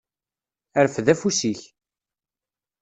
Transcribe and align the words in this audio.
Rfed 0.83 1.07
afus-ik. 1.13 1.61